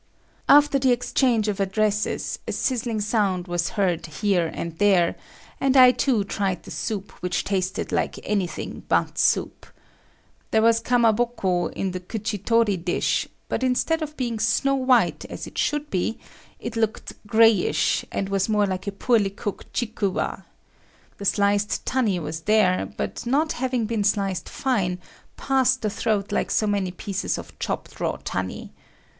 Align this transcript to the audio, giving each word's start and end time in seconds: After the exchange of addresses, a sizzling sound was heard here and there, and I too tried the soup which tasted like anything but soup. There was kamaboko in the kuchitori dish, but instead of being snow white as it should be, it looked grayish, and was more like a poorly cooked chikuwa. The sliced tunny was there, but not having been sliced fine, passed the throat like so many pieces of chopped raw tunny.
After 0.49 0.79
the 0.79 0.91
exchange 0.91 1.47
of 1.47 1.59
addresses, 1.59 2.39
a 2.47 2.51
sizzling 2.51 3.01
sound 3.01 3.47
was 3.47 3.69
heard 3.77 4.07
here 4.07 4.49
and 4.51 4.75
there, 4.79 5.13
and 5.59 5.77
I 5.77 5.91
too 5.91 6.23
tried 6.23 6.63
the 6.63 6.71
soup 6.71 7.11
which 7.21 7.43
tasted 7.43 7.91
like 7.91 8.19
anything 8.23 8.81
but 8.89 9.19
soup. 9.19 9.67
There 10.49 10.63
was 10.63 10.79
kamaboko 10.81 11.67
in 11.67 11.91
the 11.91 11.99
kuchitori 11.99 12.83
dish, 12.83 13.27
but 13.47 13.61
instead 13.61 14.01
of 14.01 14.17
being 14.17 14.39
snow 14.39 14.73
white 14.73 15.25
as 15.25 15.45
it 15.45 15.59
should 15.59 15.91
be, 15.91 16.17
it 16.59 16.75
looked 16.75 17.13
grayish, 17.27 18.03
and 18.11 18.27
was 18.27 18.49
more 18.49 18.65
like 18.65 18.87
a 18.87 18.91
poorly 18.91 19.29
cooked 19.29 19.71
chikuwa. 19.71 20.45
The 21.19 21.25
sliced 21.25 21.85
tunny 21.85 22.19
was 22.19 22.39
there, 22.39 22.87
but 22.97 23.27
not 23.27 23.51
having 23.51 23.85
been 23.85 24.03
sliced 24.03 24.49
fine, 24.49 24.97
passed 25.37 25.83
the 25.83 25.91
throat 25.91 26.31
like 26.31 26.49
so 26.49 26.65
many 26.65 26.89
pieces 26.89 27.37
of 27.37 27.59
chopped 27.59 27.99
raw 27.99 28.17
tunny. 28.23 28.73